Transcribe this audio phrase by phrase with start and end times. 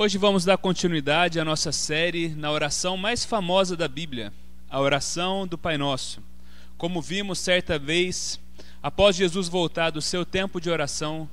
[0.00, 4.32] Hoje vamos dar continuidade à nossa série na oração mais famosa da Bíblia,
[4.70, 6.22] a oração do Pai Nosso.
[6.76, 8.38] Como vimos certa vez,
[8.80, 11.28] após Jesus voltar do seu tempo de oração,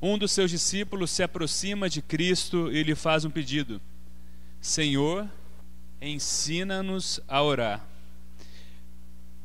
[0.00, 3.82] um dos seus discípulos se aproxima de Cristo e lhe faz um pedido:
[4.62, 5.28] Senhor,
[6.00, 7.84] ensina-nos a orar.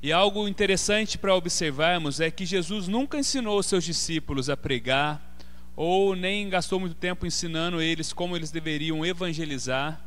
[0.02, 5.31] E algo interessante para observarmos é que Jesus nunca ensinou os seus discípulos a pregar,
[5.84, 10.00] ou nem gastou muito tempo ensinando eles como eles deveriam evangelizar,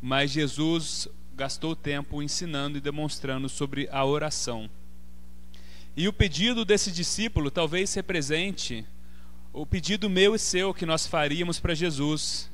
[0.00, 4.70] mas Jesus gastou tempo ensinando e demonstrando sobre a oração.
[5.94, 8.82] E o pedido desse discípulo talvez represente
[9.52, 12.50] o pedido meu e seu que nós faríamos para Jesus: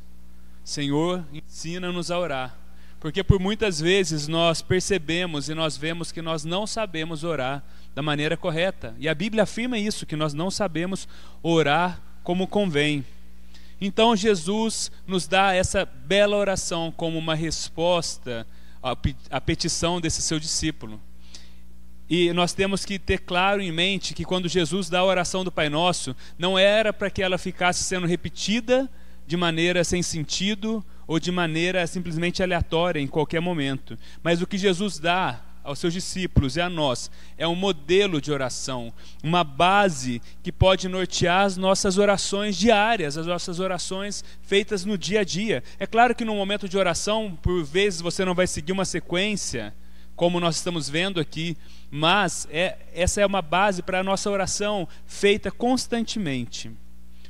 [0.64, 2.59] Senhor, ensina-nos a orar.
[2.98, 7.62] Porque por muitas vezes nós percebemos e nós vemos que nós não sabemos orar
[7.95, 8.92] da maneira correta.
[8.98, 11.06] E a Bíblia afirma isso, que nós não sabemos
[11.45, 13.04] orar como convém.
[13.80, 18.45] Então Jesus nos dá essa bela oração como uma resposta
[19.30, 21.01] à petição desse seu discípulo.
[22.10, 25.52] E nós temos que ter claro em mente que quando Jesus dá a oração do
[25.52, 28.90] Pai Nosso, não era para que ela ficasse sendo repetida
[29.24, 33.96] de maneira sem sentido ou de maneira simplesmente aleatória em qualquer momento.
[34.20, 38.30] Mas o que Jesus dá aos seus discípulos e a nós é um modelo de
[38.30, 44.96] oração, uma base que pode nortear as nossas orações diárias, as nossas orações feitas no
[44.96, 45.62] dia a dia.
[45.78, 49.74] É claro que no momento de oração, por vezes você não vai seguir uma sequência,
[50.14, 51.56] como nós estamos vendo aqui,
[51.90, 56.70] mas é, essa é uma base para a nossa oração feita constantemente.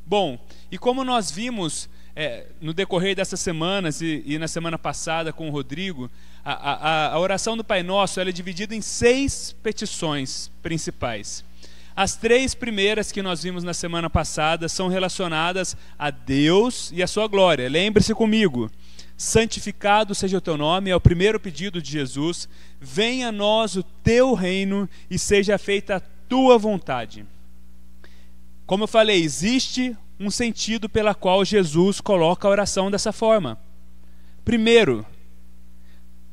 [0.07, 0.39] Bom,
[0.71, 5.49] e como nós vimos é, no decorrer dessas semanas e, e, na semana passada com
[5.49, 6.11] o Rodrigo,
[6.49, 11.45] a, a, a oração do Pai Nosso é dividida em seis petições principais.
[11.97, 17.07] As três primeiras que nós vimos na semana passada são relacionadas a Deus e a
[17.09, 17.69] sua glória.
[17.69, 18.71] Lembre-se comigo.
[19.17, 22.49] Santificado seja o teu nome, é o primeiro pedido de Jesus.
[22.81, 27.27] Venha a nós o teu reino e seja feita a tua vontade.
[28.67, 33.59] Como eu falei, existe um sentido pela qual Jesus coloca a oração dessa forma.
[34.45, 35.05] Primeiro,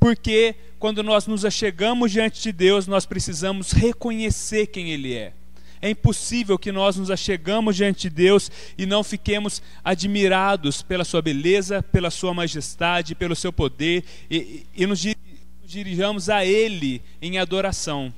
[0.04, 5.32] porque quando nós nos achegamos diante de Deus, nós precisamos reconhecer quem Ele é.
[5.82, 11.22] É impossível que nós nos achegamos diante de Deus e não fiquemos admirados pela Sua
[11.22, 15.02] beleza, pela Sua majestade, pelo Seu poder e, e nos
[15.64, 18.14] dirijamos a Ele em adoração.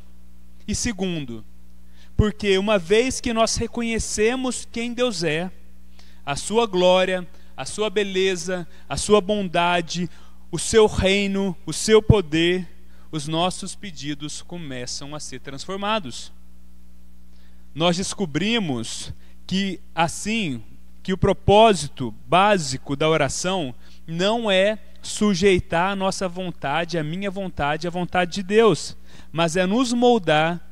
[0.68, 1.46] E segundo,
[2.18, 5.52] porque uma vez que nós reconhecemos quem Deus é,
[6.26, 10.10] a sua glória, a sua beleza, a sua bondade,
[10.56, 12.66] o seu reino, o seu poder,
[13.12, 16.32] os nossos pedidos começam a ser transformados.
[17.74, 19.12] Nós descobrimos
[19.46, 20.64] que assim,
[21.04, 23.76] que o propósito básico da oração
[24.08, 28.96] não é sujeitar a nossa vontade, a minha vontade, a vontade de Deus,
[29.34, 30.66] mas é nos moldar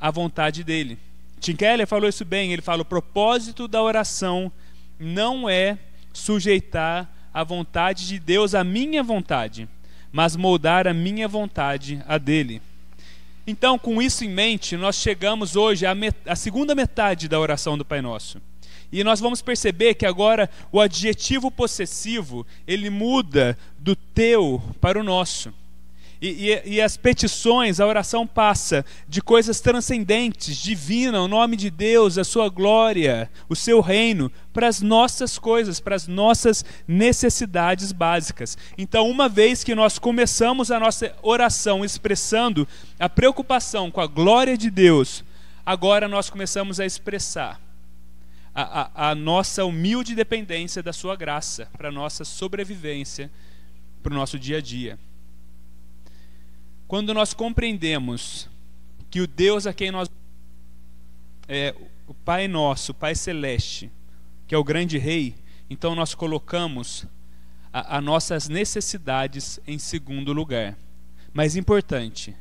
[0.00, 0.98] a vontade dele.
[1.38, 4.50] Tim Keller falou isso bem, ele fala: o propósito da oração
[4.98, 5.78] não é
[6.14, 9.68] sujeitar a vontade de Deus à minha vontade,
[10.10, 12.60] mas moldar a minha vontade a dele.
[13.46, 17.78] Então, com isso em mente, nós chegamos hoje à, met à segunda metade da oração
[17.78, 18.42] do Pai Nosso.
[18.90, 25.04] E nós vamos perceber que agora o adjetivo possessivo, ele muda do teu para o
[25.04, 25.54] nosso.
[26.20, 31.70] E, e, e, as petições, a oração passa de coisas transcendentes, divina, o nome de
[31.70, 37.92] Deus, a sua glória, o seu reino, para as nossas coisas, para as nossas necessidades
[37.92, 38.58] básicas.
[38.76, 42.66] Então, uma vez que nós começamos a nossa oração expressando
[42.98, 45.22] a preocupação com a glória de Deus,
[45.64, 47.60] agora nós começamos a expressar
[48.52, 53.30] a, a, a nossa humilde dependência da sua graça, para nossa sobrevivência,
[54.02, 54.98] para o nosso dia a dia.
[56.88, 58.48] Quando nós compreendemos
[59.10, 60.08] que o Deus a quem nós
[61.46, 61.74] é
[62.06, 63.92] o Pai nosso, o Pai celeste,
[64.46, 65.34] que é o grande rei,
[65.68, 67.06] então nós colocamos
[67.70, 70.78] as nossas necessidades em segundo lugar.
[71.34, 72.34] Mas importante,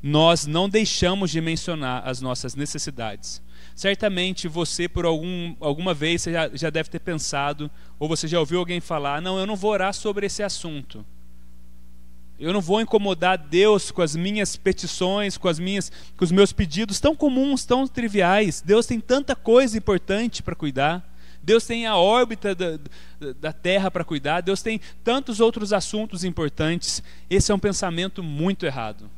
[0.00, 3.42] nós não deixamos de mencionar as nossas necessidades.
[3.74, 7.68] Certamente você, por algum, alguma vez, já, já deve ter pensado,
[7.98, 11.04] ou você já ouviu alguém falar: não, eu não vou orar sobre esse assunto.
[12.38, 16.52] Eu não vou incomodar Deus com as minhas petições, com as minhas, com os meus
[16.52, 18.60] pedidos tão comuns, tão triviais.
[18.60, 21.08] Deus tem tanta coisa importante para cuidar.
[21.42, 22.78] Deus tem a órbita da,
[23.40, 24.40] da Terra para cuidar.
[24.40, 27.02] Deus tem tantos outros assuntos importantes.
[27.28, 29.10] Esse é um pensamento muito errado.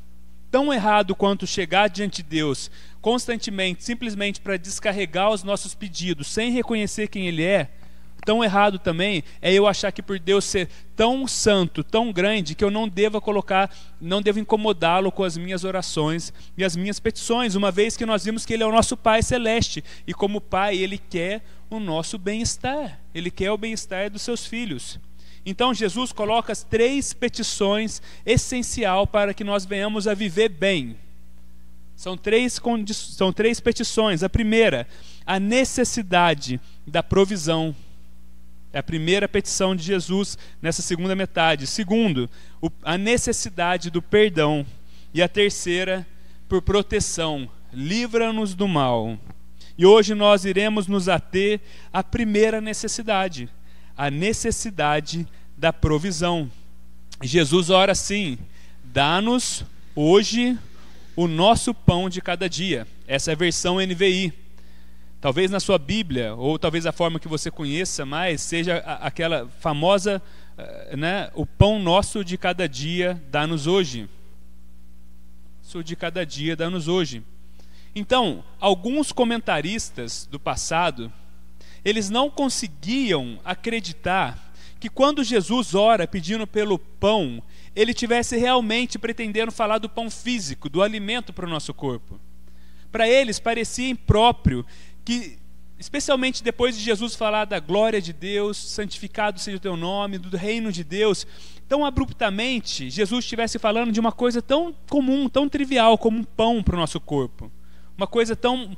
[0.51, 2.71] Tão errado quanto chegar diante de Deus
[3.01, 7.71] constantemente, simplesmente para descarregar os nossos pedidos, sem reconhecer quem Ele é,
[8.25, 12.65] tão errado também é eu achar que por Deus ser tão santo, tão grande, que
[12.65, 17.55] eu não deva colocar, não devo incomodá-lo com as minhas orações e as minhas petições,
[17.55, 20.77] uma vez que nós vimos que Ele é o nosso Pai celeste e, como Pai,
[20.77, 24.99] Ele quer o nosso bem-estar, Ele quer o bem-estar dos seus filhos.
[25.47, 30.97] Então Jesus coloca as três petições essencial para que nós venhamos a viver bem.
[31.95, 32.61] São três,
[32.93, 34.23] são três petições.
[34.23, 34.87] A primeira,
[35.25, 37.75] a necessidade da provisão.
[38.75, 41.65] É a primeira petição de Jesus nessa segunda metade.
[41.65, 42.29] Segundo,
[42.83, 44.67] a necessidade do perdão.
[45.15, 46.05] E a terceira,
[46.49, 47.49] por proteção.
[47.73, 49.17] Livra-nos do mal.
[49.79, 51.61] E hoje nós iremos nos ater
[51.93, 53.49] à primeira necessidade,
[53.97, 55.25] a necessidade
[55.57, 56.51] da provisão.
[57.23, 58.37] Jesus ora assim:
[58.83, 60.59] dá-nos hoje
[61.15, 62.89] o nosso pão de cada dia.
[63.07, 64.33] Essa é a versão NVI.
[65.25, 70.21] Talvez na sua Bíblia, ou talvez a forma que você conheça mais, seja aquela famosa,
[70.59, 74.07] eh, né, o pão nosso de cada dia, dá-nos hoje.
[75.63, 77.23] Isso de cada dia, dá-nos hoje.
[77.95, 81.11] Então, alguns comentaristas do passado,
[81.83, 87.43] eles não conseguiam acreditar que quando Jesus ora pedindo pelo pão,
[87.75, 92.21] ele tivesse realmente pretendendo falar do pão físico, do alimento para o nosso corpo.
[92.93, 94.67] Para eles parecia impróprio
[95.05, 95.39] que,
[95.79, 100.37] especialmente depois de Jesus falar da glória de Deus, santificado seja o teu nome, do
[100.37, 101.27] reino de Deus,
[101.69, 106.63] tão abruptamente Jesus estivesse falando de uma coisa tão comum, tão trivial como um pão
[106.63, 107.51] para o nosso corpo.
[107.97, 108.77] Uma coisa tão,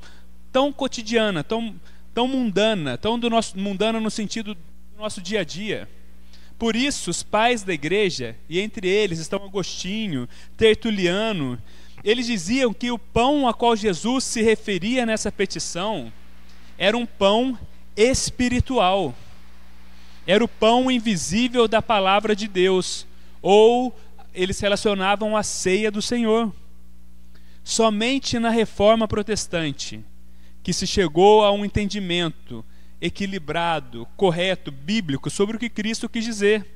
[0.52, 1.74] tão cotidiana, tão,
[2.12, 4.60] tão mundana, tão do nosso, mundana no sentido do
[4.98, 5.88] nosso dia a dia.
[6.58, 10.26] Por isso, os pais da igreja, e entre eles estão Agostinho,
[10.56, 11.58] Tertuliano,
[12.04, 16.12] eles diziam que o pão a qual Jesus se referia nessa petição
[16.78, 17.58] era um pão
[17.96, 19.14] espiritual.
[20.26, 23.06] Era o pão invisível da palavra de Deus,
[23.40, 23.96] ou
[24.34, 26.52] eles relacionavam a ceia do Senhor.
[27.64, 30.04] Somente na reforma protestante
[30.62, 32.64] que se chegou a um entendimento
[33.00, 36.66] equilibrado, correto, bíblico sobre o que Cristo quis dizer.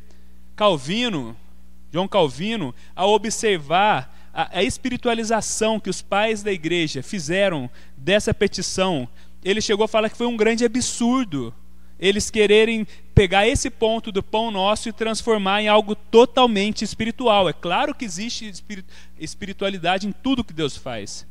[0.54, 1.36] Calvino,
[1.92, 9.08] João Calvino, ao observar a, a espiritualização que os pais da igreja fizeram dessa petição,
[9.44, 11.54] ele chegou a falar que foi um grande absurdo
[12.00, 17.46] eles quererem pegar esse ponto do pão nosso e transformar em algo totalmente espiritual.
[17.46, 18.50] É claro que existe
[19.18, 21.26] espiritualidade em tudo que Deus faz.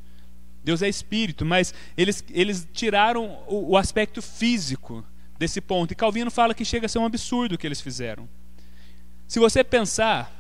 [0.63, 5.03] Deus é espírito, mas eles, eles tiraram o, o aspecto físico
[5.39, 5.91] desse ponto.
[5.91, 8.29] E Calvino fala que chega a ser um absurdo o que eles fizeram.
[9.27, 10.31] Se você pensar,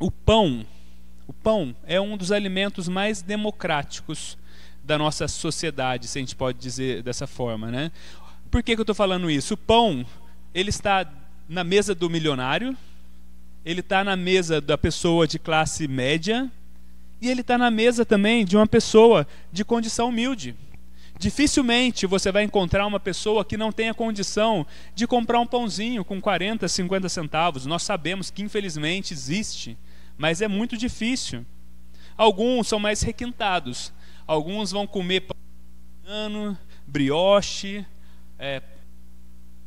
[0.00, 0.66] o pão
[1.26, 4.36] o pão é um dos alimentos mais democráticos
[4.84, 7.92] da nossa sociedade, se a gente pode dizer dessa forma, né?
[8.50, 9.54] Por que, que eu estou falando isso?
[9.54, 10.04] O pão,
[10.52, 11.10] ele está
[11.48, 12.76] na mesa do milionário,
[13.64, 16.50] ele está na mesa da pessoa de classe média
[17.20, 20.56] e ele está na mesa também de uma pessoa de condição humilde.
[21.18, 26.20] Dificilmente você vai encontrar uma pessoa que não tenha condição de comprar um pãozinho com
[26.20, 27.64] 40, 50 centavos.
[27.64, 29.78] Nós sabemos que infelizmente existe
[30.16, 31.44] mas é muito difícil.
[32.16, 33.92] Alguns são mais requintados.
[34.26, 36.56] Alguns vão comer pão,
[36.86, 37.84] brioche,
[38.38, 38.62] é,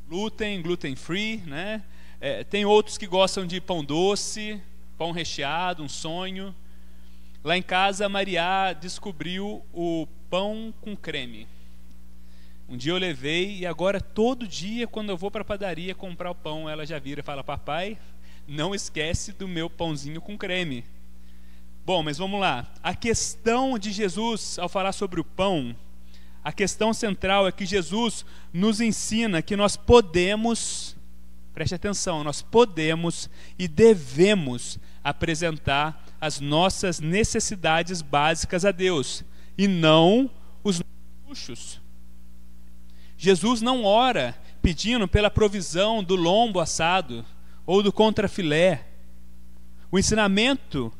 [0.07, 1.83] glúten, gluten free, né?
[2.21, 4.61] É, tem outros que gostam de pão doce,
[4.97, 6.55] pão recheado, um sonho.
[7.43, 11.47] Lá em casa, a Maria descobriu o pão com creme.
[12.67, 16.31] Um dia eu levei e agora todo dia quando eu vou para a padaria comprar
[16.31, 17.97] o pão, ela já vira e fala: "Papai,
[18.47, 20.83] não esquece do meu pãozinho com creme.
[21.85, 22.65] Bom, mas vamos lá.
[22.81, 25.75] A questão de Jesus ao falar sobre o pão,
[26.43, 30.95] a questão central é que Jesus nos ensina que nós podemos,
[31.53, 39.23] preste atenção, nós podemos e devemos apresentar as nossas necessidades básicas a Deus
[39.57, 40.29] e não
[40.63, 40.81] os
[41.27, 41.79] luxos.
[43.17, 47.23] Jesus não ora pedindo pela provisão do lombo assado
[47.65, 48.85] ou do contrafilé.
[49.91, 50.91] O ensinamento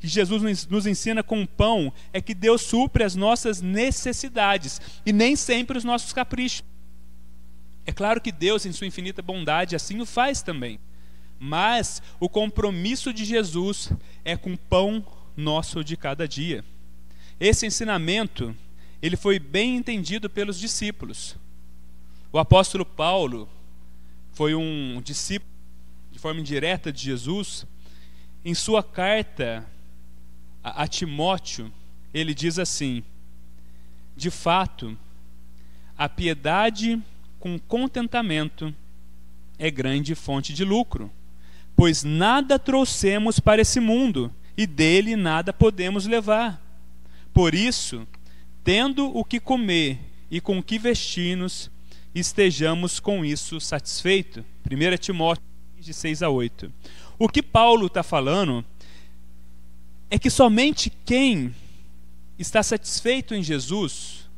[0.00, 5.12] que Jesus nos ensina com o pão é que Deus supre as nossas necessidades e
[5.12, 6.64] nem sempre os nossos caprichos.
[7.84, 10.78] É claro que Deus, em sua infinita bondade, assim o faz também.
[11.40, 13.90] Mas o compromisso de Jesus
[14.24, 15.04] é com o pão
[15.36, 16.64] nosso de cada dia.
[17.40, 18.54] Esse ensinamento,
[19.00, 21.36] ele foi bem entendido pelos discípulos.
[22.32, 23.48] O apóstolo Paulo
[24.32, 25.57] foi um discípulo
[26.18, 27.64] de forma indireta de Jesus,
[28.44, 29.64] em sua carta
[30.64, 31.72] a, a Timóteo,
[32.12, 33.04] ele diz assim:
[34.16, 34.98] De fato,
[35.96, 37.00] a piedade
[37.38, 38.74] com contentamento
[39.60, 41.08] é grande fonte de lucro.
[41.76, 46.60] Pois nada trouxemos para esse mundo, e dele nada podemos levar.
[47.32, 48.04] Por isso,
[48.64, 51.70] tendo o que comer e com o que vestir-nos,
[52.12, 54.42] estejamos com isso satisfeitos.
[54.68, 55.47] 1 Timóteo
[55.80, 56.72] de 6 a 8.
[57.18, 58.64] O que Paulo está falando
[60.10, 61.54] é que somente quem
[62.38, 64.28] está satisfeito em Jesus,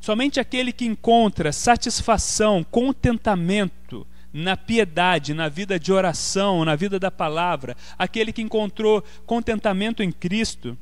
[0.00, 7.10] somente aquele que encontra satisfação, contentamento na piedade, na vida de oração, na vida da
[7.10, 10.76] palavra, aquele que encontrou contentamento em Cristo,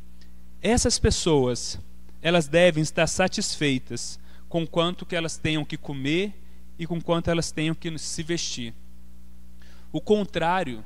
[0.63, 1.79] essas pessoas,
[2.23, 4.19] elas devem estar satisfeitas
[4.49, 6.33] com quanto que elas tenham que comer
[6.79, 8.75] e com quanto elas tenham que se vestir.
[9.93, 10.83] O contrário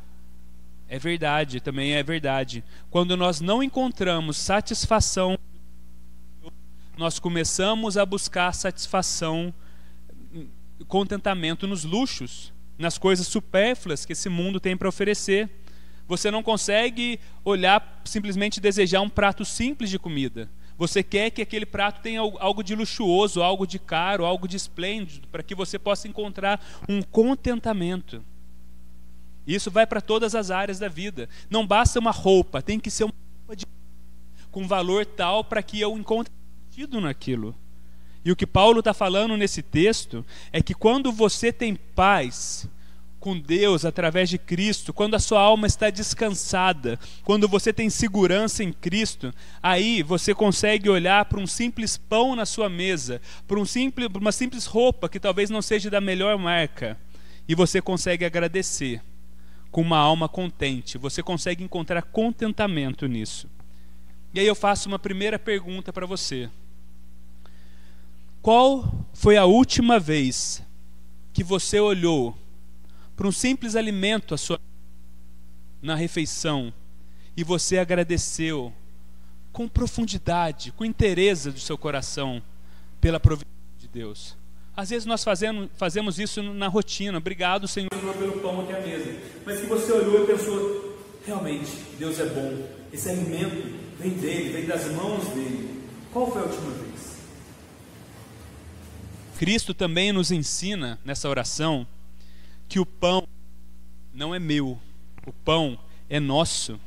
[0.88, 2.64] é verdade, também é verdade.
[2.90, 5.38] Quando nós não encontramos satisfação,
[6.96, 9.54] nós começamos a buscar satisfação,
[10.88, 15.48] contentamento nos luxos, nas coisas supérfluas que esse mundo tem para oferecer.
[16.08, 20.50] Você não consegue olhar simplesmente desejar um prato simples de comida.
[20.78, 25.26] Você quer que aquele prato tenha algo de luxuoso, algo de caro, algo de esplêndido,
[25.28, 28.22] para que você possa encontrar um contentamento.
[29.46, 31.28] Isso vai para todas as áreas da vida.
[31.48, 33.66] Não basta uma roupa, tem que ser uma roupa de...
[34.50, 36.32] com valor tal para que eu encontre
[36.68, 37.54] sentido naquilo.
[38.24, 42.68] E o que Paulo está falando nesse texto é que quando você tem paz
[43.20, 48.62] com Deus através de Cristo, quando a sua alma está descansada, quando você tem segurança
[48.62, 53.64] em Cristo, aí você consegue olhar para um simples pão na sua mesa, para um
[53.64, 56.98] simples, uma simples roupa que talvez não seja da melhor marca,
[57.48, 59.00] e você consegue agradecer
[59.76, 60.96] com uma alma contente.
[60.96, 63.46] Você consegue encontrar contentamento nisso.
[64.32, 66.48] E aí eu faço uma primeira pergunta para você.
[68.40, 70.62] Qual foi a última vez
[71.30, 72.34] que você olhou
[73.14, 74.58] para um simples alimento a sua
[75.82, 76.72] na refeição
[77.36, 78.72] e você agradeceu
[79.52, 82.42] com profundidade, com interesse do seu coração
[82.98, 84.38] pela providência de Deus?
[84.76, 87.16] Às vezes nós fazemos, fazemos isso na rotina.
[87.16, 89.16] Obrigado, Senhor, pelo pão aqui à mesa.
[89.44, 92.68] Mas que você olhou e pensou, realmente, Deus é bom.
[92.92, 95.82] Esse alimento vem dele, vem das mãos dele.
[96.12, 97.16] Qual foi a última vez?
[99.38, 101.86] Cristo também nos ensina nessa oração
[102.68, 103.26] que o pão
[104.12, 104.78] não é meu,
[105.26, 105.78] o pão
[106.08, 106.78] é nosso.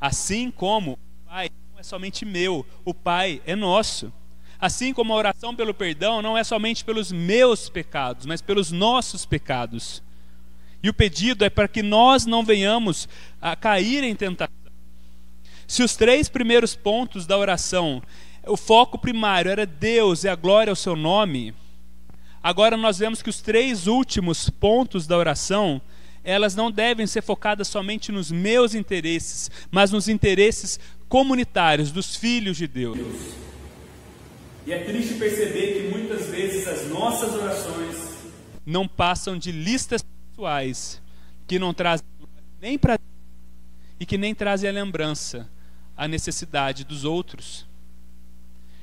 [0.00, 4.12] Assim como o Pai não é somente meu, o Pai é nosso.
[4.60, 9.26] Assim como a oração pelo perdão não é somente pelos meus pecados, mas pelos nossos
[9.26, 10.02] pecados.
[10.82, 13.08] E o pedido é para que nós não venhamos
[13.40, 14.54] a cair em tentação.
[15.66, 18.02] Se os três primeiros pontos da oração,
[18.46, 21.52] o foco primário era Deus e a glória ao seu nome,
[22.42, 25.82] agora nós vemos que os três últimos pontos da oração,
[26.22, 32.56] elas não devem ser focadas somente nos meus interesses, mas nos interesses comunitários dos filhos
[32.56, 32.98] de Deus.
[34.66, 38.16] E é triste perceber que muitas vezes as nossas orações
[38.66, 41.00] não passam de listas pessoais
[41.46, 42.04] que não trazem
[42.60, 42.98] nem para
[44.00, 45.48] e que nem trazem a lembrança,
[45.96, 47.64] a necessidade dos outros.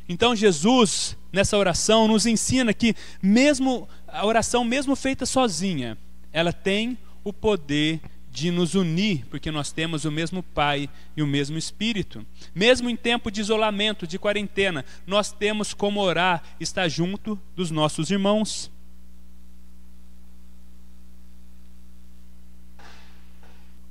[0.07, 5.97] Então Jesus, nessa oração, nos ensina que mesmo a oração, mesmo feita sozinha,
[6.31, 7.99] ela tem o poder
[8.33, 12.25] de nos unir, porque nós temos o mesmo Pai e o mesmo Espírito.
[12.53, 18.09] Mesmo em tempo de isolamento, de quarentena, nós temos como orar, estar junto dos nossos
[18.09, 18.71] irmãos.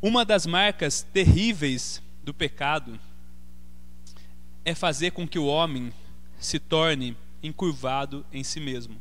[0.02, 2.98] Uma das marcas terríveis do pecado
[4.64, 5.92] é fazer com que o homem
[6.40, 9.00] se torne encurvado em si mesmo.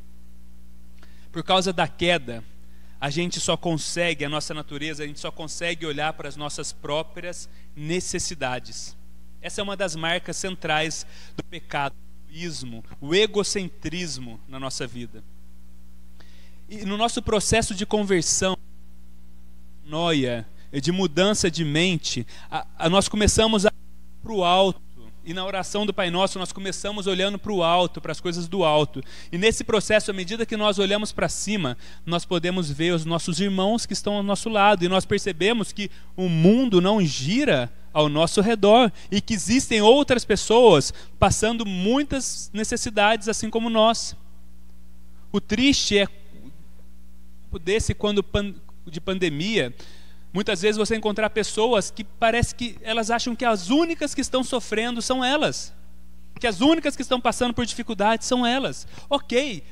[1.31, 2.43] Por causa da queda,
[3.01, 6.71] a gente só consegue, a nossa natureza, a gente só consegue olhar para as nossas
[6.71, 8.95] próprias necessidades.
[9.41, 11.03] Essa é uma das marcas centrais
[11.35, 15.23] do pecado, o egoísmo, o egocentrismo na nossa vida.
[16.69, 18.55] E no nosso processo de conversão,
[19.83, 23.71] noia, de mudança de mente, a, a nós começamos a
[24.21, 24.79] para o alto
[25.23, 28.47] e na oração do Pai Nosso, nós começamos olhando para o alto, para as coisas
[28.47, 29.03] do alto.
[29.31, 33.39] E nesse processo, à medida que nós olhamos para cima, nós podemos ver os nossos
[33.39, 34.83] irmãos que estão ao nosso lado.
[34.83, 40.25] E nós percebemos que o mundo não gira ao nosso redor e que existem outras
[40.25, 44.15] pessoas passando muitas necessidades, assim como nós.
[45.31, 46.07] O triste é
[47.63, 48.25] desse quando
[48.87, 49.73] de pandemia
[50.33, 54.43] Muitas vezes você encontrar pessoas que parece que elas acham que as únicas que estão
[54.43, 55.73] sofrendo são elas.
[56.39, 58.87] Que as únicas que estão passando por dificuldades são elas.
[59.09, 59.63] Ok,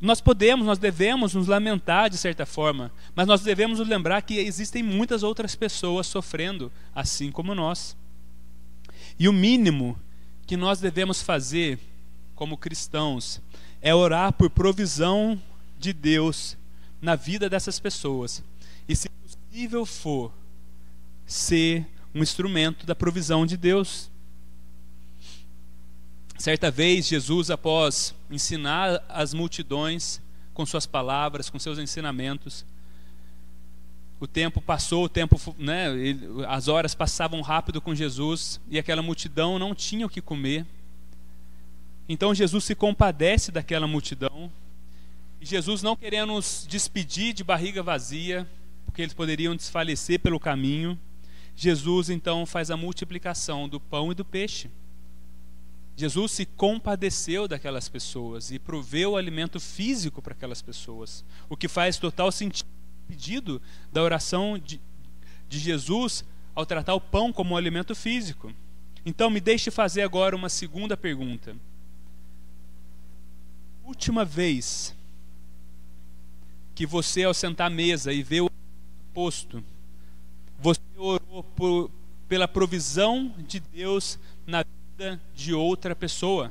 [0.00, 4.38] nós podemos, nós devemos nos lamentar de certa forma, mas nós devemos nos lembrar que
[4.38, 7.96] existem muitas outras pessoas sofrendo assim como nós.
[9.18, 9.98] E o mínimo
[10.46, 11.78] que nós devemos fazer
[12.34, 13.42] como cristãos
[13.82, 15.40] é orar por provisão
[15.78, 16.56] de Deus
[17.02, 18.42] na vida dessas pessoas.
[18.88, 19.10] E se
[19.50, 20.32] possível for,
[21.26, 24.08] ser um instrumento da provisão de Deus.
[26.38, 30.20] Certa vez, Jesus, após ensinar as multidões
[30.54, 32.64] com suas palavras, com seus ensinamentos,
[34.20, 35.88] o tempo passou, o tempo, né,
[36.48, 40.64] as horas passavam rápido com Jesus e aquela multidão não tinha o que comer.
[42.08, 44.50] Então Jesus se compadece daquela multidão
[45.40, 48.46] e Jesus não querendo nos despedir de barriga vazia,
[48.90, 50.98] porque eles poderiam desfalecer pelo caminho,
[51.54, 54.68] Jesus então faz a multiplicação do pão e do peixe.
[55.96, 61.98] Jesus se compadeceu daquelas pessoas e proveu alimento físico para aquelas pessoas, o que faz
[61.98, 64.80] total sentido da oração de,
[65.48, 68.52] de Jesus ao tratar o pão como um alimento físico.
[69.06, 71.54] Então, me deixe fazer agora uma segunda pergunta.
[73.84, 74.96] Última vez
[76.74, 78.49] que você, ao sentar à mesa e ver o
[79.20, 79.62] posto,
[80.58, 81.90] você orou por,
[82.26, 86.50] pela provisão de Deus na vida de outra pessoa.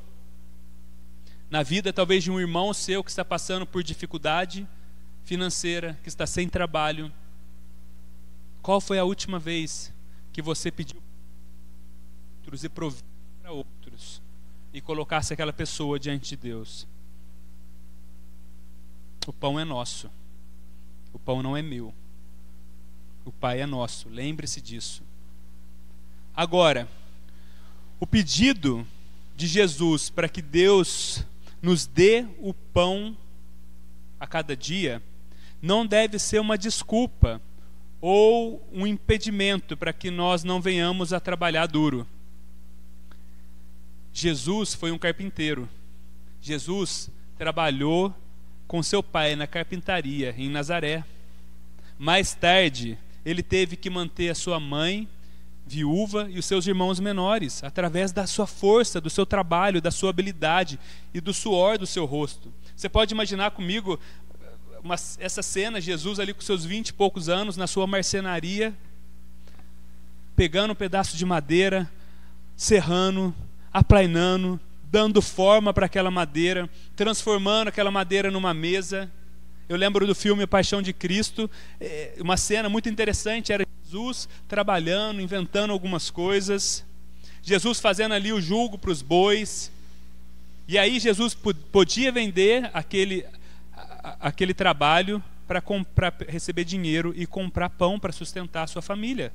[1.49, 4.67] Na vida, talvez, de um irmão seu que está passando por dificuldade
[5.23, 7.11] financeira, que está sem trabalho.
[8.61, 9.91] Qual foi a última vez
[10.31, 11.01] que você pediu
[12.41, 13.03] outros e proviu
[13.41, 14.21] para outros
[14.71, 16.87] e colocasse aquela pessoa diante de Deus?
[19.25, 20.07] O pão é nosso,
[21.11, 21.91] o pão não é meu.
[23.25, 25.03] O Pai é nosso, lembre-se disso.
[26.35, 26.87] Agora,
[27.99, 28.87] o pedido
[29.35, 31.25] de Jesus para que Deus
[31.61, 33.15] nos dê o pão
[34.19, 35.01] a cada dia
[35.61, 37.41] não deve ser uma desculpa
[38.01, 42.07] ou um impedimento para que nós não venhamos a trabalhar duro.
[44.13, 45.67] Jesus foi um carpinteiro.
[46.41, 48.13] Jesus trabalhou
[48.67, 51.03] com seu pai na carpintaria em Nazaré.
[51.97, 55.07] Mais tarde, ele teve que manter a sua mãe
[55.65, 60.09] viúva e os seus irmãos menores, através da sua força, do seu trabalho, da sua
[60.09, 60.79] habilidade
[61.13, 62.51] e do suor do seu rosto.
[62.75, 63.99] Você pode imaginar comigo
[64.83, 68.73] uma, essa cena, Jesus ali com seus vinte e poucos anos, na sua marcenaria,
[70.35, 71.87] pegando um pedaço de madeira,
[72.55, 73.35] serrando,
[73.71, 79.11] aplainando, dando forma para aquela madeira, transformando aquela madeira numa mesa,
[79.69, 81.47] eu lembro do filme Paixão de Cristo,
[81.79, 86.83] é, uma cena muito interessante era Jesus trabalhando, inventando algumas coisas,
[87.43, 89.71] Jesus fazendo ali o julgo para os bois.
[90.67, 91.37] E aí Jesus
[91.71, 93.23] podia vender aquele,
[94.19, 95.61] aquele trabalho para
[96.27, 99.31] receber dinheiro e comprar pão para sustentar a sua família.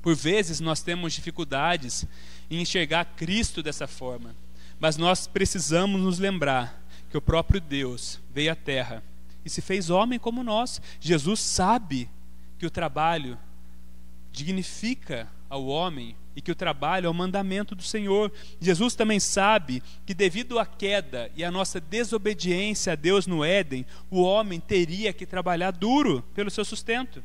[0.00, 2.06] Por vezes nós temos dificuldades
[2.50, 4.34] em enxergar Cristo dessa forma,
[4.78, 9.09] mas nós precisamos nos lembrar que o próprio Deus veio à terra
[9.44, 10.80] e se fez homem como nós.
[11.00, 12.08] Jesus sabe
[12.58, 13.38] que o trabalho
[14.32, 18.32] dignifica ao homem e que o trabalho é o mandamento do Senhor.
[18.60, 23.84] Jesus também sabe que, devido à queda e à nossa desobediência a Deus no Éden,
[24.08, 27.22] o homem teria que trabalhar duro pelo seu sustento.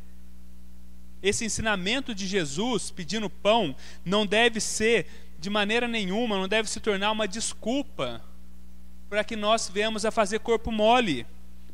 [1.22, 5.08] Esse ensinamento de Jesus pedindo pão não deve ser,
[5.40, 8.22] de maneira nenhuma, não deve se tornar uma desculpa
[9.10, 11.26] para que nós venhamos a fazer corpo mole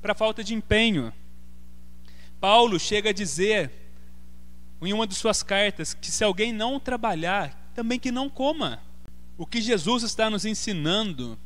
[0.02, 1.14] para falta de empenho.
[2.40, 3.72] Paulo chega a dizer
[4.82, 8.82] em uma de suas cartas que se alguém não trabalhar, também que não coma.
[9.38, 11.38] O que Jesus está nos ensinando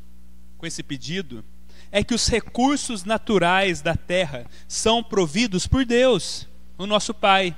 [0.58, 1.44] com esse pedido
[1.91, 7.56] é que os recursos naturais da terra são providos por Deus, o nosso Pai.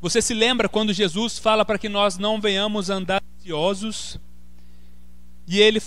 [0.00, 4.18] Você se lembra quando Jesus fala para que nós não venhamos andar ansiosos?
[5.46, 5.80] E ele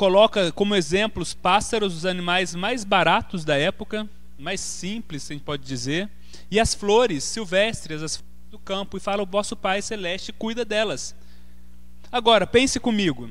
[0.00, 4.08] coloca como exemplo os pássaros, os animais mais baratos da época,
[4.38, 6.08] mais simples, a gente pode dizer,
[6.50, 10.64] e as flores silvestres, as flores do campo, e fala: O vosso Pai Celeste cuida
[10.64, 11.14] delas.
[12.10, 13.30] Agora, pense comigo.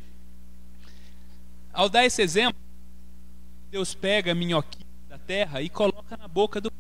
[1.74, 2.62] Ao dar esse exemplo,
[3.72, 6.72] Deus pega a minhoquinha da terra e coloca na boca do.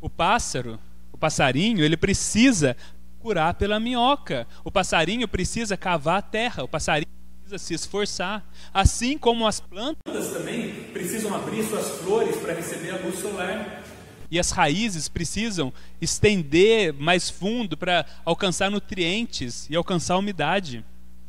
[0.00, 0.76] O pássaro,
[1.12, 2.76] o passarinho, ele precisa
[3.20, 4.44] curar pela minhoca.
[4.64, 6.64] O passarinho precisa cavar a terra.
[6.64, 7.19] O passarinho
[7.50, 8.44] precisa se esforçar.
[8.72, 13.82] Assim como as plantas também precisam abrir suas flores para receber a luz solar.
[14.30, 20.84] E as raízes precisam estender mais fundo para alcançar nutrientes e alcançar umidade.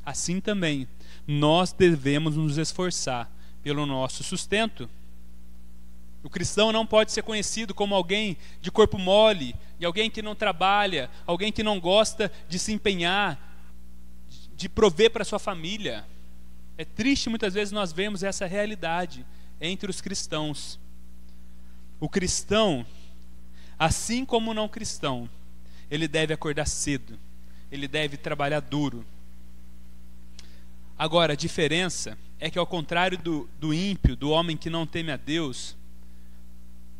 [0.05, 0.87] Assim também,
[1.27, 3.29] nós devemos nos esforçar
[3.63, 4.87] pelo nosso sustento.
[6.23, 10.35] O cristão não pode ser conhecido como alguém de corpo mole, de alguém que não
[10.35, 13.50] trabalha, alguém que não gosta de se empenhar,
[14.61, 16.05] de prover para sua família.
[16.77, 19.25] É triste muitas vezes nós vemos essa realidade
[19.59, 20.79] entre os cristãos.
[21.99, 22.85] O cristão,
[23.77, 25.27] assim como o não cristão,
[25.89, 27.17] ele deve acordar cedo,
[27.71, 29.03] ele deve trabalhar duro.
[30.97, 35.11] Agora, a diferença é que, ao contrário do, do ímpio, do homem que não teme
[35.11, 35.75] a Deus,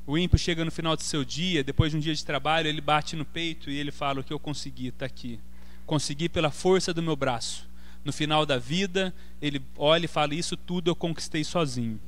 [0.07, 2.81] o ímpio chega no final do seu dia, depois de um dia de trabalho, ele
[2.81, 5.39] bate no peito e ele fala: O que eu consegui está aqui.
[5.85, 7.67] Consegui pela força do meu braço.
[8.03, 11.99] No final da vida, ele olha e fala: Isso tudo eu conquistei sozinho.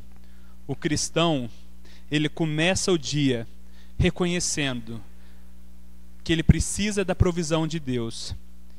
[0.66, 1.50] O cristão,
[2.10, 3.48] ele começa o dia
[3.98, 5.02] reconhecendo
[6.24, 8.34] que ele precisa da provisão de Deus.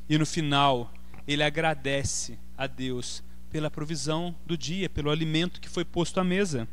[0.09, 0.91] E no final,
[1.27, 6.67] ele agradece a Deus pela provisão do dia, pelo alimento que foi posto à mesa.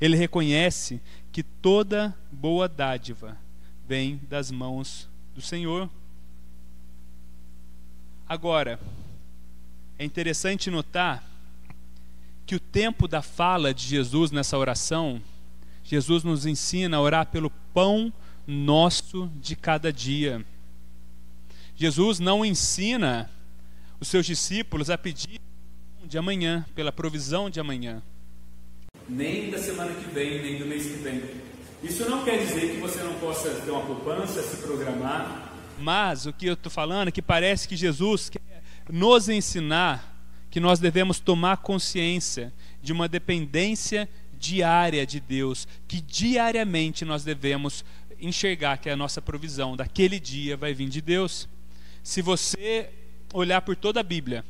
[0.00, 3.36] Ele reconhece que toda boa dádiva
[3.86, 5.88] vem das mãos do Senhor.
[8.30, 8.78] Agora,
[9.98, 11.28] é interessante notar
[12.46, 15.20] que o tempo da fala de Jesus nessa oração,
[15.82, 18.12] Jesus nos ensina a orar pelo pão
[18.46, 20.46] nosso de cada dia.
[21.74, 23.28] Jesus não ensina
[23.98, 25.40] os seus discípulos a pedir
[26.04, 28.00] de amanhã, pela provisão de amanhã
[29.10, 31.22] nem da semana que vem, nem do mês que vem.
[31.82, 35.49] Isso não quer dizer que você não possa ter uma poupança, se programar.
[35.80, 40.10] Mas o que eu estou falando é que parece que Jesus quer nos ensinar
[40.50, 47.84] que nós devemos tomar consciência de uma dependência diária de Deus, que diariamente nós devemos
[48.20, 51.48] enxergar que a nossa provisão daquele dia vai vir de Deus.
[52.02, 52.90] Se você
[53.32, 54.44] olhar por toda a Bíblia,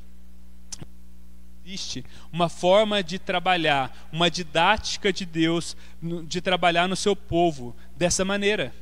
[1.65, 5.77] existe uma forma de trabalhar, uma didática de Deus
[6.27, 8.73] de trabalhar no seu povo dessa maneira.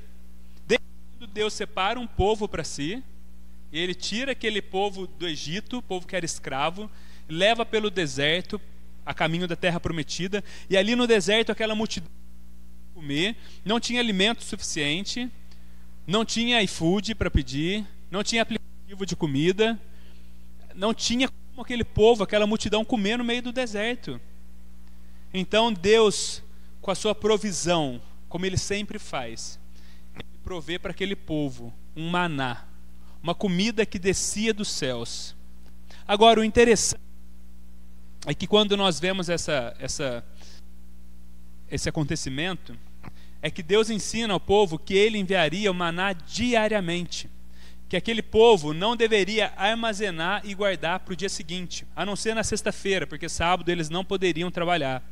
[1.29, 3.03] Deus separa um povo para si,
[3.73, 6.91] ele tira aquele povo do Egito, povo que era escravo,
[7.29, 8.61] leva pelo deserto,
[9.05, 12.11] a caminho da terra prometida, e ali no deserto aquela multidão
[12.95, 15.31] comer, não tinha alimento suficiente,
[16.07, 19.79] não tinha iFood para pedir, não tinha aplicativo de comida,
[20.75, 24.21] não tinha como aquele povo, aquela multidão comer no meio do deserto.
[25.33, 26.43] Então Deus,
[26.81, 29.59] com a sua provisão, como Ele sempre faz,
[30.49, 32.65] Provê para aquele povo um maná,
[33.23, 35.37] uma comida que descia dos céus.
[36.07, 37.03] Agora, o interessante
[38.27, 40.25] é que quando nós vemos essa, essa,
[41.71, 42.75] esse acontecimento,
[43.43, 47.29] é que Deus ensina ao povo que Ele enviaria o maná diariamente
[47.87, 52.35] que aquele povo não deveria armazenar e guardar para o dia seguinte, a não ser
[52.35, 55.03] na sexta-feira, porque sábado eles não poderiam trabalhar.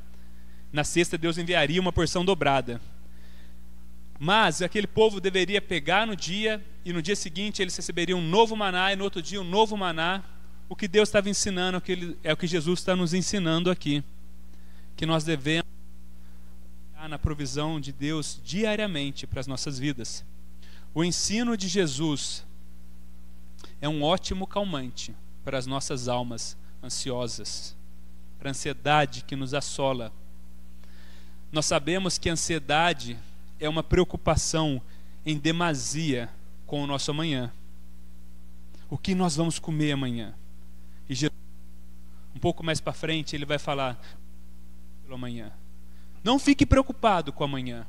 [0.72, 2.80] Na sexta, Deus enviaria uma porção dobrada.
[4.18, 8.56] Mas aquele povo deveria pegar no dia, e no dia seguinte eles receberiam um novo
[8.56, 10.22] maná, e no outro dia um novo maná.
[10.68, 11.82] O que Deus estava ensinando
[12.24, 14.02] é o que Jesus está nos ensinando aqui.
[14.96, 15.66] Que nós devemos
[17.08, 20.24] na provisão de Deus diariamente para as nossas vidas.
[20.92, 22.44] O ensino de Jesus
[23.80, 27.76] é um ótimo calmante para as nossas almas ansiosas,
[28.38, 30.12] para a ansiedade que nos assola.
[31.52, 33.16] Nós sabemos que a ansiedade
[33.58, 34.80] é uma preocupação
[35.24, 36.28] em demasia
[36.66, 37.52] com o nosso amanhã.
[38.88, 40.34] O que nós vamos comer amanhã?
[41.08, 41.38] E Jesus,
[42.34, 44.00] um pouco mais para frente, ele vai falar
[45.02, 45.52] pelo amanhã.
[46.22, 47.86] Não fique preocupado com o amanhã.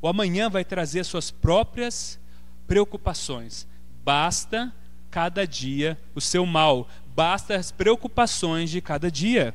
[0.00, 2.18] O amanhã vai trazer suas próprias
[2.66, 3.66] preocupações.
[4.04, 4.72] Basta
[5.10, 9.54] cada dia o seu mal, basta as preocupações de cada dia.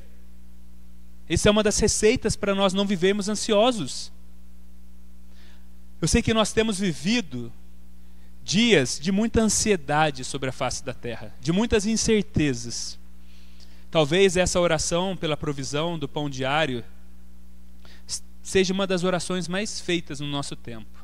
[1.28, 4.12] Essa é uma das receitas para nós não vivermos ansiosos.
[6.02, 7.52] Eu sei que nós temos vivido
[8.44, 13.00] dias de muita ansiedade sobre a face da terra, de muitas incertezas.
[13.90, 16.84] Talvez essa oração pela provisão do pão diário
[18.44, 21.04] seja uma das orações mais feitas no nosso tempo.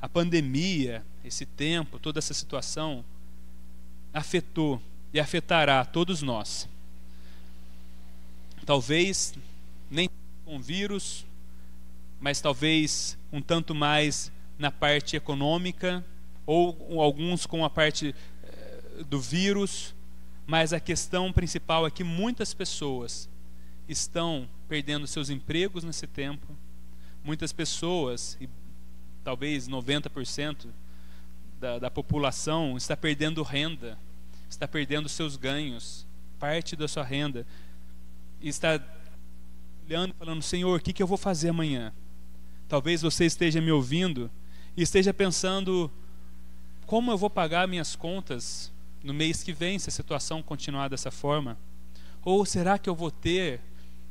[0.00, 3.04] A pandemia, esse tempo, toda essa situação
[4.12, 4.80] afetou
[5.12, 6.68] e afetará todos nós.
[8.64, 9.34] Talvez
[9.90, 10.08] nem
[10.44, 11.26] com vírus,
[12.24, 16.02] mas talvez um tanto mais na parte econômica,
[16.46, 19.94] ou alguns com a parte eh, do vírus,
[20.46, 23.28] mas a questão principal é que muitas pessoas
[23.86, 26.46] estão perdendo seus empregos nesse tempo,
[27.22, 28.48] muitas pessoas, e
[29.22, 30.68] talvez 90%
[31.60, 33.98] da, da população está perdendo renda,
[34.48, 36.06] está perdendo seus ganhos,
[36.38, 37.46] parte da sua renda,
[38.40, 38.80] está
[39.86, 41.92] olhando, falando: Senhor, o que, que eu vou fazer amanhã?
[42.68, 44.30] Talvez você esteja me ouvindo
[44.76, 45.90] e esteja pensando:
[46.86, 48.72] como eu vou pagar minhas contas
[49.02, 51.58] no mês que vem se a situação continuar dessa forma?
[52.24, 53.60] Ou será que eu vou ter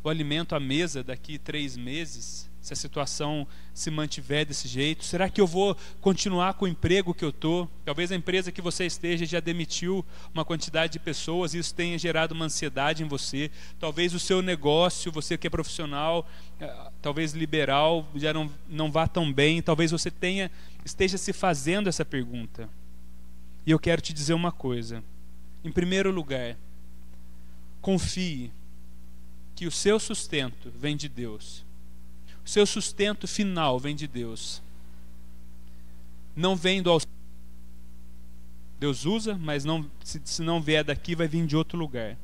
[0.04, 2.52] o alimento à mesa daqui três meses?
[2.64, 5.04] se a situação se mantiver desse jeito?
[5.04, 7.70] Será que eu vou continuar com o emprego que eu estou?
[7.84, 12.00] Talvez a empresa que você esteja já demitiu uma quantidade de pessoas e isso tenha
[12.00, 13.52] gerado uma ansiedade em você.
[13.78, 16.26] Talvez o seu negócio, você que é profissional,
[16.58, 19.62] eh, talvez liberal, já não, não vá tão bem.
[19.62, 20.50] Talvez você tenha
[20.86, 22.70] esteja se fazendo essa pergunta.
[23.66, 25.04] E eu quero te dizer uma coisa.
[25.66, 26.56] Em primeiro lugar,
[27.82, 28.54] confie
[29.64, 31.64] que o seu sustento vem de Deus
[32.46, 34.62] o seu sustento final vem de Deus.
[36.36, 37.14] Não vem do auxílio.
[38.80, 42.18] Deus usa, mas não, se, se não vier daqui, vai vir de outro lugar.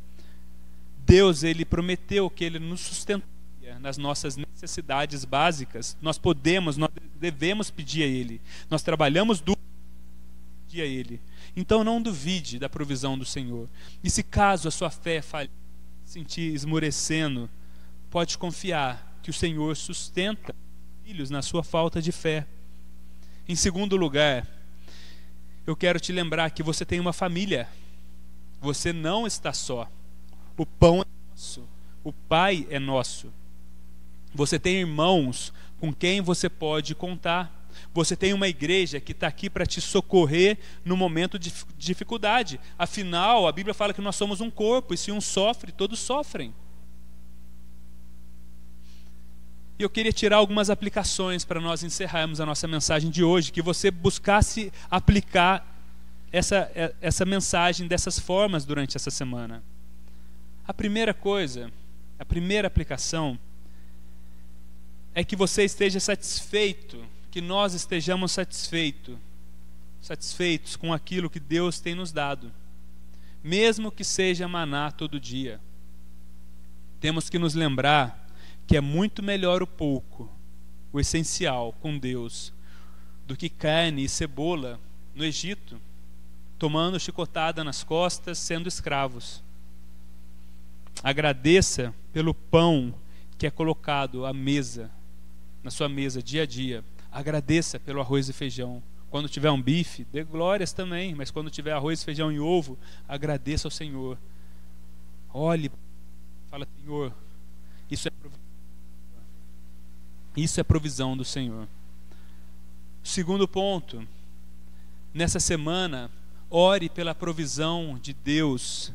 [1.06, 5.96] Deus, ele prometeu que ele nos sustentaria nas nossas necessidades básicas.
[6.02, 8.42] Nós podemos, nós devemos pedir a ele.
[8.70, 9.58] Nós trabalhamos duro
[10.74, 11.22] a ele.
[11.56, 13.70] Então não duvide da provisão do Senhor.
[14.04, 15.50] E se caso a sua fé falhe,
[16.10, 17.48] sentir esmorecendo,
[18.10, 20.56] pode confiar que o Senhor sustenta
[21.04, 22.48] filhos na sua falta de fé.
[23.48, 24.48] Em segundo lugar,
[25.68, 27.70] eu quero te lembrar que você tem uma família.
[28.60, 29.88] Você não está só.
[30.58, 31.70] O pão é nosso.
[32.04, 33.32] O Pai é nosso.
[34.34, 37.59] Você tem irmãos com quem você pode contar.
[37.94, 42.60] Você tem uma igreja que está aqui para te socorrer no momento de dificuldade.
[42.78, 46.54] Afinal, a Bíblia fala que nós somos um corpo, e se um sofre, todos sofrem.
[49.78, 53.62] E eu queria tirar algumas aplicações para nós encerrarmos a nossa mensagem de hoje, que
[53.62, 55.66] você buscasse aplicar
[56.32, 59.64] essa, é, essa mensagem dessas formas durante essa semana.
[60.68, 61.72] A primeira coisa,
[62.20, 63.40] a primeira aplicação,
[65.14, 69.20] é que você esteja satisfeito, que nós estejamos satisfeito,
[70.02, 72.52] satisfeitos com aquilo que Deus tem nos dado,
[73.44, 75.60] mesmo que seja maná todo dia.
[77.00, 78.28] Temos que nos lembrar
[78.68, 80.30] que é muito melhor o pouco,
[80.92, 82.54] o essencial com Deus,
[83.26, 84.80] do que carne e cebola
[85.16, 85.80] no Egito,
[86.58, 89.44] tomando chicotada nas costas, sendo escravos.
[91.02, 92.94] Agradeça pelo pão
[93.38, 94.92] que é colocado à mesa,
[95.64, 96.84] na sua mesa dia a dia.
[97.12, 98.82] Agradeça pelo arroz e feijão.
[99.10, 103.68] Quando tiver um bife, dê glórias também, mas quando tiver arroz, feijão e ovo, agradeça
[103.68, 104.18] ao Senhor.
[105.34, 105.72] Olhe,
[106.52, 107.14] fala, Senhor,
[107.90, 108.12] isso é
[110.38, 111.68] isso é provisão do Senhor.
[113.04, 114.08] Segundo ponto,
[115.14, 116.10] nessa semana,
[116.50, 118.94] ore pela provisão de Deus,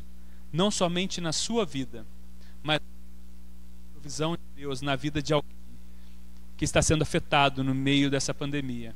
[0.53, 2.07] não somente na sua vida,
[2.63, 2.81] mas
[3.93, 5.64] provisão de Deus na vida de alguém
[6.57, 8.95] que está sendo afetado no meio dessa pandemia.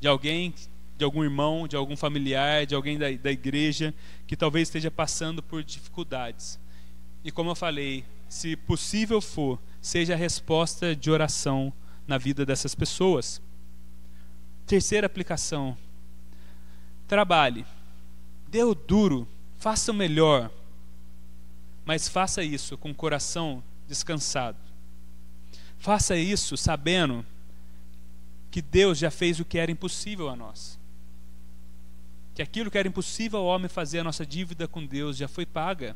[0.00, 0.54] De alguém,
[0.96, 3.94] de algum irmão, de algum familiar, de alguém da, da igreja
[4.26, 6.58] que talvez esteja passando por dificuldades.
[7.24, 11.72] E como eu falei, se possível for, seja a resposta de oração
[12.06, 13.40] na vida dessas pessoas.
[14.66, 15.76] Terceira aplicação:
[17.06, 17.64] trabalhe,
[18.48, 19.26] dê o duro,
[19.56, 20.50] faça o melhor,
[21.84, 24.63] mas faça isso com o coração descansado.
[25.84, 27.26] Faça isso sabendo
[28.50, 30.78] que Deus já fez o que era impossível a nós.
[32.34, 35.44] Que aquilo que era impossível ao homem fazer, a nossa dívida com Deus já foi
[35.44, 35.94] paga.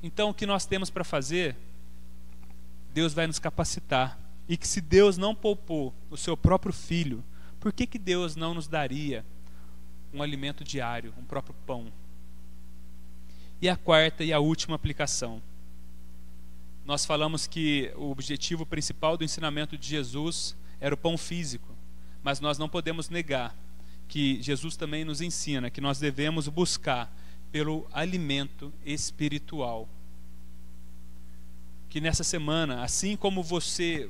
[0.00, 1.56] Então, o que nós temos para fazer,
[2.94, 4.20] Deus vai nos capacitar.
[4.48, 7.24] E que se Deus não poupou o seu próprio filho,
[7.58, 9.24] por que, que Deus não nos daria
[10.14, 11.92] um alimento diário, um próprio pão?
[13.60, 15.42] E a quarta e a última aplicação.
[16.86, 21.74] Nós falamos que o objetivo principal do ensinamento de Jesus era o pão físico,
[22.22, 23.52] mas nós não podemos negar
[24.06, 27.12] que Jesus também nos ensina que nós devemos buscar
[27.50, 29.88] pelo alimento espiritual.
[31.88, 34.08] Que nessa semana, assim como você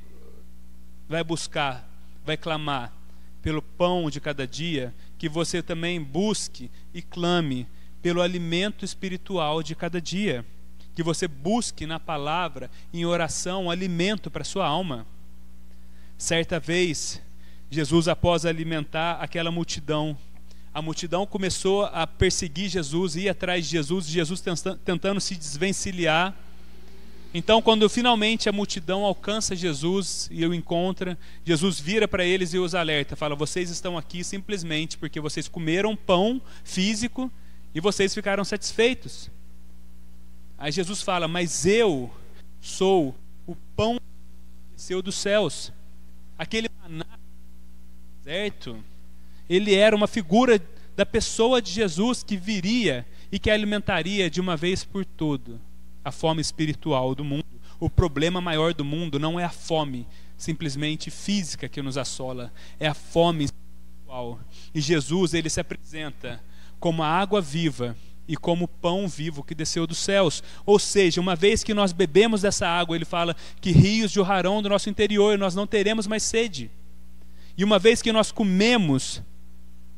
[1.09, 1.89] vai buscar,
[2.27, 2.93] vai clamar
[3.41, 7.67] pelo pão de cada dia, que você também busque e clame
[8.03, 10.45] pelo alimento espiritual de cada dia.
[10.97, 15.07] Que você busque na palavra, em oração, um alimento para sua alma.
[16.19, 17.23] Certa vez,
[17.71, 20.17] Jesus, após alimentar aquela multidão,
[20.73, 24.43] a multidão começou a perseguir Jesus, ir atrás de Jesus, Jesus
[24.85, 26.35] tentando se desvencilhar.
[27.35, 32.59] Então, quando finalmente a multidão alcança Jesus e o encontra, Jesus vira para eles e
[32.59, 37.31] os alerta: fala, vocês estão aqui simplesmente porque vocês comeram pão físico
[37.75, 39.31] e vocês ficaram satisfeitos.
[40.59, 42.11] Aí Jesus fala: Mas eu
[42.61, 43.15] sou
[43.47, 43.99] o pão
[44.77, 45.73] desceu dos céus.
[46.39, 47.07] Aquele maná
[48.19, 48.83] deserto,
[49.49, 50.61] ele era uma figura
[50.95, 55.61] da pessoa de Jesus que viria e que alimentaria de uma vez por todo
[56.05, 57.47] a fome espiritual do mundo.
[57.81, 62.87] O problema maior do mundo não é a fome simplesmente física que nos assola, é
[62.87, 64.39] a fome espiritual.
[64.75, 66.41] E Jesus, ele se apresenta
[66.79, 67.97] como a água viva
[68.29, 70.43] e como pão vivo que desceu dos céus.
[70.65, 74.69] Ou seja, uma vez que nós bebemos dessa água, ele fala que rios jorrarão do
[74.69, 76.71] nosso interior e nós não teremos mais sede.
[77.57, 79.23] E uma vez que nós comemos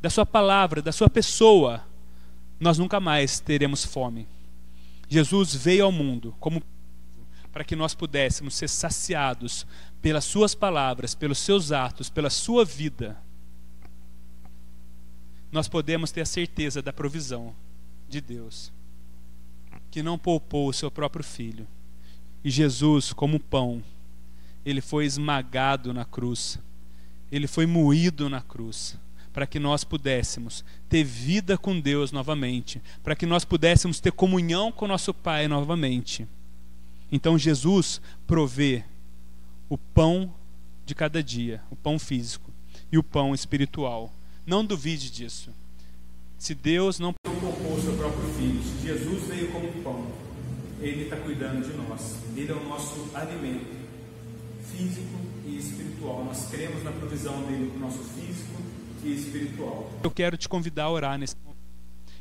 [0.00, 1.84] da sua palavra, da sua pessoa,
[2.60, 4.28] nós nunca mais teremos fome.
[5.08, 6.62] Jesus veio ao mundo como
[7.50, 9.66] para que nós pudéssemos ser saciados
[10.02, 13.16] pelas suas palavras, pelos seus atos, pela sua vida.
[15.50, 17.54] Nós podemos ter a certeza da provisão
[18.08, 18.72] de Deus,
[19.90, 21.66] que não poupou o seu próprio filho.
[22.42, 23.82] E Jesus, como pão,
[24.64, 26.58] ele foi esmagado na cruz,
[27.30, 28.96] ele foi moído na cruz,
[29.32, 34.72] para que nós pudéssemos ter vida com Deus novamente, para que nós pudéssemos ter comunhão
[34.72, 36.26] com nosso Pai novamente.
[37.10, 38.84] Então Jesus provê
[39.68, 40.34] o pão
[40.84, 42.50] de cada dia, o pão físico
[42.90, 44.12] e o pão espiritual.
[44.46, 45.52] Não duvide disso.
[46.38, 50.06] Se Deus não poupou seu próprio filho, se Jesus veio como pão,
[50.80, 52.14] Ele está cuidando de nós.
[52.36, 53.76] Ele é o nosso alimento
[54.70, 56.24] físico e espiritual.
[56.24, 58.62] Nós cremos na provisão dele para o nosso físico
[59.02, 59.90] e espiritual.
[60.04, 61.58] Eu quero te convidar a orar nesse momento.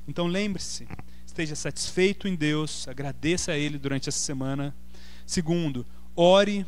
[0.07, 0.87] Então lembre-se,
[1.23, 4.73] esteja satisfeito em Deus, agradeça a Ele durante essa semana.
[5.27, 6.65] Segundo, ore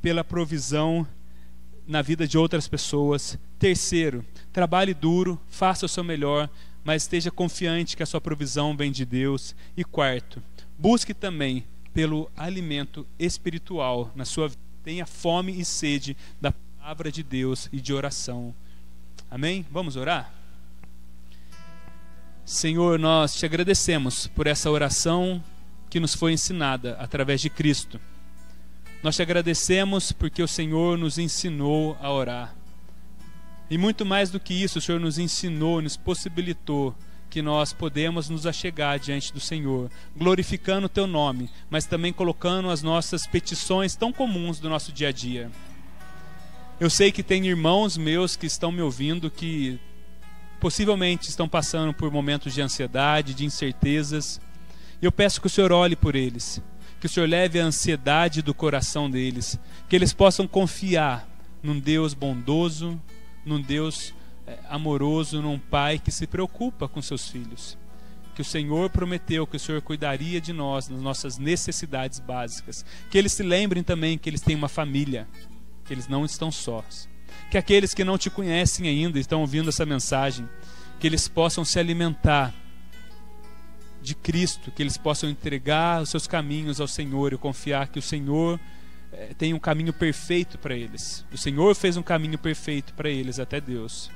[0.00, 1.06] pela provisão
[1.86, 3.38] na vida de outras pessoas.
[3.58, 6.48] Terceiro, trabalhe duro, faça o seu melhor,
[6.86, 9.56] mas esteja confiante que a sua provisão vem de Deus.
[9.76, 10.40] E quarto,
[10.78, 14.62] busque também pelo alimento espiritual na sua vida.
[14.84, 18.54] Tenha fome e sede da palavra de Deus e de oração.
[19.28, 19.66] Amém?
[19.68, 20.32] Vamos orar?
[22.44, 25.42] Senhor, nós te agradecemos por essa oração
[25.90, 28.00] que nos foi ensinada através de Cristo.
[29.02, 32.54] Nós te agradecemos porque o Senhor nos ensinou a orar.
[33.68, 36.94] E muito mais do que isso, o Senhor nos ensinou, nos possibilitou
[37.28, 42.70] que nós podemos nos achegar diante do Senhor, glorificando o teu nome, mas também colocando
[42.70, 45.50] as nossas petições tão comuns do nosso dia a dia.
[46.78, 49.80] Eu sei que tem irmãos meus que estão me ouvindo que
[50.60, 54.40] possivelmente estão passando por momentos de ansiedade, de incertezas.
[55.00, 56.62] E eu peço que o Senhor olhe por eles,
[57.00, 61.28] que o Senhor leve a ansiedade do coração deles, que eles possam confiar
[61.62, 63.00] num Deus bondoso,
[63.46, 64.12] num Deus
[64.46, 67.78] é, amoroso, num Pai que se preocupa com seus filhos.
[68.34, 72.84] Que o Senhor prometeu que o Senhor cuidaria de nós, nas nossas necessidades básicas.
[73.10, 75.26] Que eles se lembrem também que eles têm uma família,
[75.86, 77.08] que eles não estão sós.
[77.50, 80.46] Que aqueles que não te conhecem ainda estão ouvindo essa mensagem,
[81.00, 82.52] que eles possam se alimentar
[84.02, 88.02] de Cristo, que eles possam entregar os seus caminhos ao Senhor e confiar que o
[88.02, 88.60] Senhor
[89.12, 91.24] é, tem um caminho perfeito para eles.
[91.32, 94.10] O Senhor fez um caminho perfeito para eles até Deus.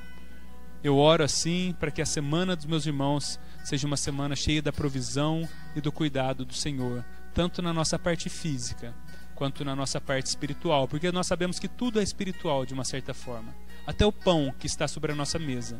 [0.83, 4.73] Eu oro assim para que a semana dos meus irmãos seja uma semana cheia da
[4.73, 8.95] provisão e do cuidado do Senhor, tanto na nossa parte física
[9.35, 13.15] quanto na nossa parte espiritual, porque nós sabemos que tudo é espiritual de uma certa
[13.15, 13.55] forma.
[13.87, 15.79] Até o pão que está sobre a nossa mesa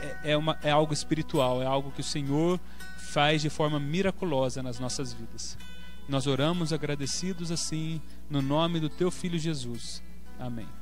[0.00, 2.60] é, é, uma, é algo espiritual, é algo que o Senhor
[2.98, 5.58] faz de forma miraculosa nas nossas vidas.
[6.08, 10.02] Nós oramos agradecidos assim, no nome do teu filho Jesus.
[10.38, 10.77] Amém.